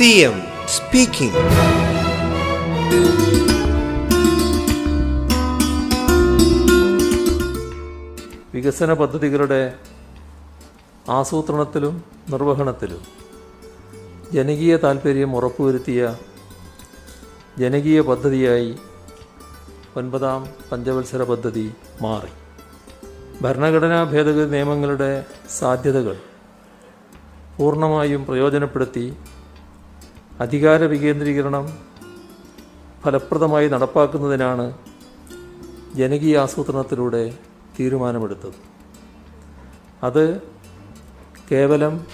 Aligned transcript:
CM 0.00 0.36
speaking 0.68 1.40
വികസന 8.52 8.92
പദ്ധതികളുടെ 8.92 9.74
ആസൂത്രണത്തിലും 11.08 12.04
നിർവഹണത്തിലും 12.30 13.02
ജനകീയ 14.32 14.76
താൽപ്പര്യം 14.76 15.36
ഉറപ്പുവരുത്തിയ 15.36 16.16
ജനകീയ 17.58 18.00
പദ്ധതിയായി 18.00 18.78
ഒൻപതാം 19.96 20.48
പഞ്ചവത്സര 20.72 21.22
പദ്ധതി 21.22 21.72
മാറി. 22.02 22.32
ഭരണഘടനാ 23.42 24.04
ഭേദഗതി 24.04 24.50
നിയമങ്ങളുടെ 24.50 25.26
സാധ്യതകൾ 25.58 26.16
പൂർണമായും 27.56 28.24
പ്രയോജനപ്പെടുത്തി 28.24 29.14
അധികാര 30.40 30.84
വികേന്ദ്രീകരണം 30.84 31.78
ഫലപ്രദമായി 33.02 33.68
നടപ്പാക്കുന്നതിനാണ് 33.68 34.72
ജനകീയ 35.94 36.38
ആസൂത്രണത്തിലൂടെ 36.38 37.38
തീരുമാനമെടുത്തത്. 37.80 38.52
അത് 40.02 40.40
കേവലം 41.50 42.06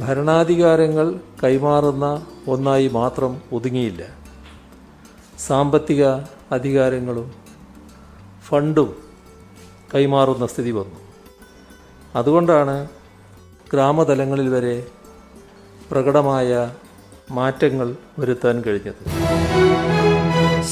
ഭരണാധികാരങ്ങൾ 0.00 1.20
കൈമാറുന്ന 1.44 2.26
ഒന്നായി 2.48 2.88
മാത്രം 2.88 3.42
ഒതുങ്ങിയില്ല. 3.52 4.02
സാമ്പത്തിക 5.38 6.04
അധികാരങ്ങളും 6.52 7.34
ഫണ്ടും 8.46 8.96
കൈമാറുന്ന 9.94 10.46
സ്ഥിതി 10.46 10.70
വന്നു. 10.70 11.00
അതുകൊണ്ടാണ് 12.16 12.88
ഗ്രാമതലങ്ങളിൽ 13.72 14.48
വരെ 14.48 14.86
പ്രകടമായ 15.90 16.72
മാറ്റങ്ങൾ 17.28 17.88
വരുത്താൻ 18.18 18.60
കഴിഞ്ഞത് 18.60 19.02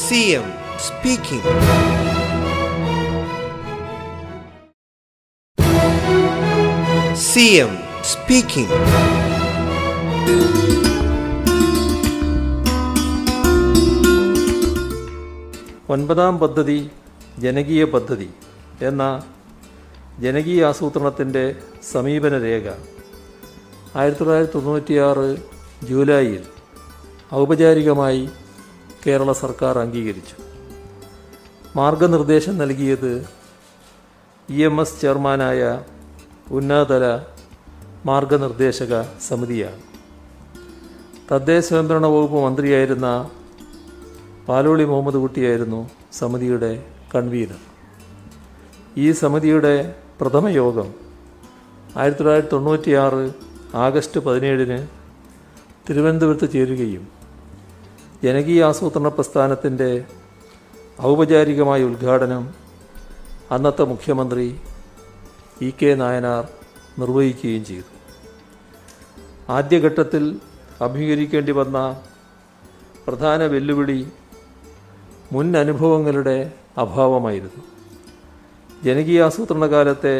CM 0.03 0.47
speaking. 0.81 1.43
CM 7.29 7.73
speaking. 8.05 8.71
ഒൻപതാം 15.89 16.39
പദ്ധതി 16.39 16.79
ജനകീയ 17.39 17.85
പദ്ധതി 17.85 18.29
എന്ന 18.83 19.03
ജനകീയ 20.21 20.65
ആസൂത്രണത്തിന്റെ 20.65 21.45
സമീപന 21.93 22.39
രേഖ 22.39 22.67
ആയിരത്തി 23.97 24.19
തൊള്ളായിരത്തി 24.19 24.53
തൊണ്ണൂറ്റിയാറ് 24.53 25.29
ജൂലൈയിൽ 25.89 26.43
ഔപചാരികമായി 27.35 28.29
കേരള 29.07 29.33
സർക്കാർ 29.33 29.79
അംഗീകരിച്ചു. 29.79 30.37
മാർഗനിർദ്ദേശം 31.77 32.59
നൽകിയത് 32.59 33.27
ഇ 34.51 34.63
എം 34.63 34.81
എസ് 34.81 35.01
ചെയർമാനായ 35.01 35.83
ഉന്നതതല 36.51 37.21
മാർഗനിർദ്ദേശക 38.07 39.03
സമിതിയാണ്. 39.03 39.81
തദ്ദേശ 41.33 41.65
സ്വയംഭരണ 41.65 42.07
വകുപ്പ് 42.07 42.37
മന്ത്രിയായിരുന്ന 42.37 43.31
പാലോളി 44.49 44.85
മുഹമ്മദ് 44.85 45.15
കുട്ടിയായിരുന്നു 45.15 45.91
സമിതിയുടെ 46.13 46.87
കൺവീനർ. 47.15 47.61
ഈ 48.97 49.13
സമിതിയുടെ 49.13 49.95
പ്രഥമ 50.21 50.49
യോഗം 50.49 50.95
ആയിരത്തി 51.97 52.19
തൊള്ളായിരത്തി 52.19 52.53
തൊണ്ണൂറ്റിയാറ് 52.53 53.33
ആഗസ്റ്റ് 53.75 54.21
പതിനേഴിന് 54.21 55.02
തിരുവനന്തപുരത്ത് 55.87 56.53
ചേരുകയും 56.53 57.05
ജനകീയ 58.25 58.65
ആസൂത്രണ 58.65 59.09
പ്രസ്ഥാനത്തിന്റെ 59.09 59.89
ഔപചാരികമായ 61.03 61.83
ഉദ്ഘാടനം 61.83 62.45
അന്നത്തെ 63.51 63.85
മുഖ്യമന്ത്രി 63.85 64.47
ഇ 65.61 65.71
കെ 65.71 65.95
നായനാർ 65.95 66.45
നിർവഹിക്കുകയും 66.99 67.65
ചെയ്തു. 67.65 67.91
ആദ്യഘട്ടത്തിൽ 69.51 70.25
അഭിമുഖീകരിക്കേണ്ടി 70.81 71.53
വന്ന 71.53 71.79
പ്രധാന 73.07 73.43
വെല്ലുവിളി 73.47 74.01
മുൻ 75.33 75.57
അനുഭവങ്ങളുടെ 75.57 76.53
അഭാവമായിരുന്നു. 76.79 77.63
ജനകീയ 78.85 79.25
ആസൂത്രണ 79.25 79.67
കാലത്തെ 79.67 80.17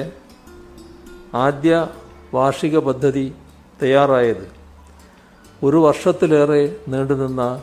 ആദ്യ 1.35 1.89
വാർഷിക 2.35 2.79
പദ്ധതി 2.79 3.27
തയ്യാറായത് 3.83 4.62
ഒരു 5.63 5.77
വർഷത്തിലേറെ 5.77 6.77
നീണ്ടുനിന്ന 6.89 7.63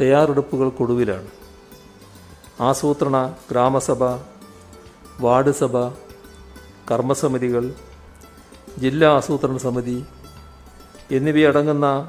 തയ്യാറെടുപ്പുകൾക്കൊടുവിലാണ് 0.00 1.26
ആസൂത്രണ 2.60 3.34
ഗ്രാമസഭ 3.50 4.04
വാർഡ് 5.20 5.50
സഭ 5.50 5.92
കർമ്മസമിതികൾ 6.90 7.74
ജില്ലാ 8.78 9.12
ആസൂത്രണ 9.12 9.56
സമിതി 9.56 10.04
എന്നിവയടങ്ങുന്ന 11.10 12.08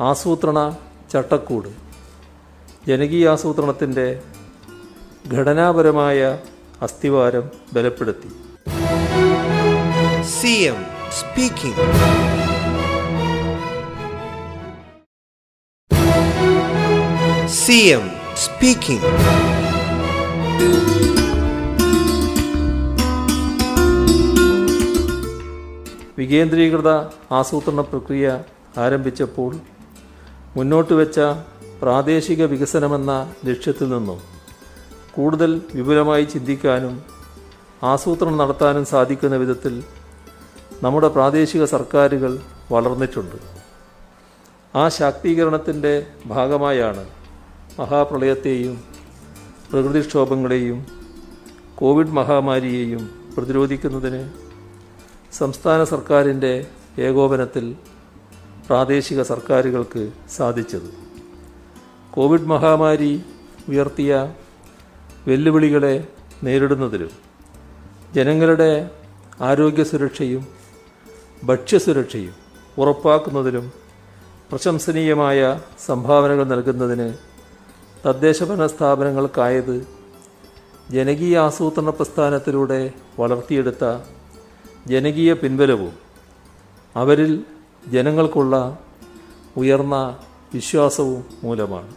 ആസൂത്രണ 0.00 0.76
ചട്ടക്കൂട് 1.12 1.90
ജനകീയ 2.88 2.88
ജനകീയാസൂത്രണത്തിന്റെ 2.88 4.22
ഘടനാപരമായ 5.28 6.38
അസ്ഥിവാരം 6.82 7.50
ബലപ്പെടുത്തി. 7.72 8.28
CM 10.40 12.39
speaking. 17.60 17.90
എം 17.94 18.04
സ്പീക്കിംഗ് 18.36 19.08
വികേന്ദ്രീകൃത 26.18 26.90
ആസൂത്രണ 27.32 27.80
പ്രക്രിയ 27.82 28.26
ആരംഭിച്ചപ്പോൾ 28.78 29.52
മുന്നോട്ട് 30.56 30.94
വെച്ച 30.94 31.18
പ്രാദേശിക 31.82 32.44
വികസനമെന്ന 32.44 33.12
ലക്ഷ്യത്തിൽ 33.44 33.88
നിന്നും 33.88 34.18
കൂടുതൽ 35.14 35.52
വിപുലമായി 35.74 36.24
ചിന്തിക്കാനും 36.24 36.94
ആസൂത്രണം 37.84 38.36
നടത്താനും 38.36 38.84
സാധിക്കുന്ന 38.86 39.36
വിധത്തിൽ 39.36 39.74
നമ്മുടെ 40.82 41.08
പ്രാദേശിക 41.08 41.64
സർക്കാരുകൾ 41.66 42.32
വളർന്നിട്ടുണ്ട് 42.70 43.38
ആ 44.74 44.84
ശാക്തീകരണത്തിന്റെ 44.88 45.94
ഭാഗമായാണ് 46.26 47.02
മഹാപ്രളയത്തെയും 47.80 48.76
പ്രകൃതിക്ഷോഭങ്ങളെയും 49.70 50.78
കോവിഡ് 51.78 52.16
മഹാമാരിയെയും 52.18 53.02
പ്രതിരോധിക്കുന്നതിന് 53.36 54.22
സംസ്ഥാന 55.32 55.84
സർക്കാരിന്റെ 55.84 56.52
ഏകോപനത്തിൽ 56.98 57.66
പ്രാദേശിക 58.68 59.22
സർക്കാരുകൾക്ക് 59.22 60.02
സാധിച്ചത്. 60.36 60.90
കോവിഡ് 62.14 62.50
മഹാമാരി 62.52 63.12
ഉയർത്തിയ 63.68 64.12
വെല്ലുവിളികളെ 65.28 65.94
നേരിടുന്നതിലും 66.44 67.12
ജനങ്ങളുടെ 68.14 68.70
ആരോഗ്യ 69.40 69.82
സുരക്ഷയും 69.84 70.44
ഭക്ഷ്യസുരക്ഷയും 71.44 72.34
ഉറപ്പാക്കുന്നതിലും 72.78 73.66
പ്രശംസനീയമായ 74.50 75.40
സംഭാവനകൾ 75.86 76.44
നൽകുന്നതിന് 76.44 77.08
തദ്ദേശഭരണ 78.04 78.66
സ്ഥാപനങ്ങൾക്കായത് 78.66 79.74
ജനകീയ 80.90 81.34
ആസൂത്രണ 81.40 81.90
പ്രസ്ഥാനത്തിലൂടെ 81.90 82.80
വളർത്തിയെടുത്ത 83.18 83.84
ജനകീയ 84.86 85.32
പിൻബലവും 85.34 85.92
അവരിൽ 86.96 87.32
ജനങ്ങൾക്കുള്ള 87.88 88.56
ഉയർന്ന 89.56 89.98
വിശ്വാസവും 90.54 91.20
മൂലമാണ് 91.44 91.90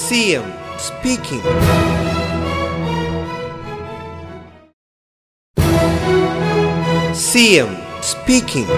സ്പീക്കിംഗ് 0.00 0.58
speaking. 0.80 1.42
CM 7.14 7.70
speaking. 8.02 8.68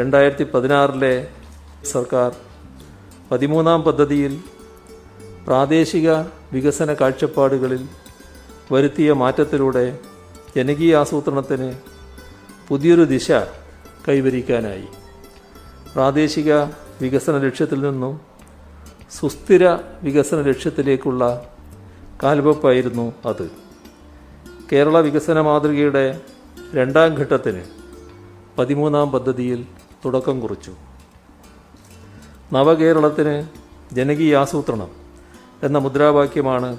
രണ്ടായിരത്തി 0.00 0.44
പതിനാറിലെ 0.44 1.14
സർക്കാർ 1.92 2.30
പതിമൂന്നാം 3.30 3.82
പദ്ധതിയിൽ 3.82 4.32
പ്രാദേശിക 5.46 6.08
വികസന 6.52 6.94
കാഴ്ചപ്പാടുകളിൽ 7.00 7.82
വരുത്തിയ 8.72 9.12
മാറ്റത്തിലൂടെ 9.12 9.84
ജനകീയ 10.56 10.96
ആസൂത്രണത്തിന് 10.96 11.68
പുതിയൊരു 12.68 13.04
ദിശ 13.04 13.28
കൈവരിക്കാനായി. 14.06 14.86
പ്രാദേശിക 15.94 16.50
വികസന 17.02 17.38
ലക്ഷ്യത്തിൽ 17.46 17.80
നിന്നും 17.80 18.14
സുസ്ഥിര 19.18 19.64
വികസന 20.02 20.40
ലക്ഷ്യത്തിലേക്കുള്ള 20.48 21.22
കാൽവെപ്പായിരുന്നു 22.22 23.06
അത്. 23.26 23.46
കേരള 24.72 24.98
വികസന 25.00 25.40
മാതൃകയുടെ 25.40 26.06
രണ്ടാം 26.74 27.14
ഘട്ടത്തിന് 27.14 27.62
പതിമൂന്നാം 28.58 29.10
പദ്ധതിയിൽ 29.12 29.60
തുടക്കം 30.04 30.40
കുറിച്ചു. 30.40 30.72
നവകേരളത്തിന് 32.52 33.46
ജനകീയാസൂത്രണം 33.94 34.90
എന്ന 35.62 35.78
മുദ്രാവാക്യമാണ് 35.78 36.78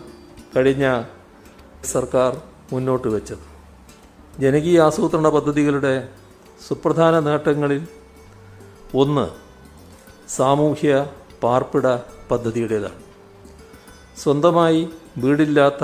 കഴിഞ്ഞ 0.55 1.03
സർക്കാർ 1.85 2.41
മുന്നോട്ട് 2.73 3.07
വെച്ചത്. 3.07 3.45
ജനകീയ 4.39 4.81
ആസൂത്രണ 4.81 5.29
പദ്ധതികളുടെ 5.29 6.09
സുപ്രധാന 6.67 7.19
നേട്ടങ്ങളിൽ 7.19 7.87
ഒന്ന് 8.95 9.27
സാമൂഹ്യ 10.29 11.07
പാർപ്പിട 11.43 11.95
പദ്ധതിയുടേതാണ്. 12.31 12.99
സ്വന്തമായി 14.23 14.89
വീടില്ലാത്ത 15.17 15.83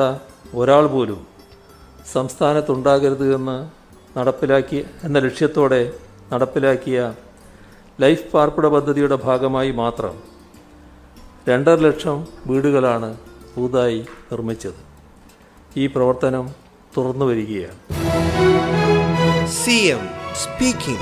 ഒരാൾ 0.55 0.87
പോലും 0.87 1.27
സംസ്ഥാനത്തുണ്ടാകരുത് 2.13 3.35
എന്ന് 3.35 3.57
നടപ്പിലാക്കിയ 4.19 4.83
എന്ന 5.03 5.19
ലക്ഷ്യത്തോടെ 5.19 5.93
നടപ്പിലാക്കിയ 6.33 7.13
ലൈഫ് 7.99 8.25
പാർപ്പിട 8.33 8.65
പദ്ധതിയുടെ 8.67 9.17
ഭാഗമായി 9.23 9.71
മാത്രം 9.75 10.15
രണ്ടര 11.47 11.79
ലക്ഷം 11.79 12.17
വീടുകളാണ് 12.47 13.09
പുതുതായി 13.53 13.99
നിർമ്മിച്ചത് 14.31 14.81
ഈ 15.75 15.85
പ്രവർത്തനം 15.87 16.45
തുറന്നു 16.97 17.25
വരികയാണ് 17.25 17.79
സി 19.57 19.77
എം 19.89 20.05
speaking. 20.37 20.99